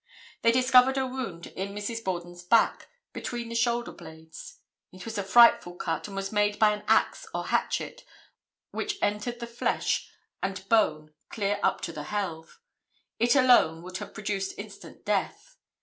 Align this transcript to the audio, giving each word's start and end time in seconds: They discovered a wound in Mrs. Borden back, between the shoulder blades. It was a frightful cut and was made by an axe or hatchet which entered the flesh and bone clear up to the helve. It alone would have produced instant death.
They 0.41 0.51
discovered 0.51 0.97
a 0.97 1.05
wound 1.05 1.45
in 1.45 1.75
Mrs. 1.75 2.03
Borden 2.03 2.35
back, 2.49 2.87
between 3.13 3.49
the 3.49 3.55
shoulder 3.55 3.91
blades. 3.91 4.57
It 4.91 5.05
was 5.05 5.15
a 5.19 5.23
frightful 5.23 5.75
cut 5.75 6.07
and 6.07 6.15
was 6.17 6.31
made 6.31 6.57
by 6.57 6.71
an 6.73 6.81
axe 6.87 7.27
or 7.35 7.45
hatchet 7.49 8.03
which 8.71 8.97
entered 9.03 9.39
the 9.39 9.45
flesh 9.45 10.09
and 10.41 10.67
bone 10.69 11.13
clear 11.29 11.59
up 11.61 11.81
to 11.81 11.91
the 11.91 12.05
helve. 12.05 12.57
It 13.19 13.35
alone 13.35 13.83
would 13.83 13.97
have 13.97 14.15
produced 14.15 14.57
instant 14.57 15.05
death. 15.05 15.57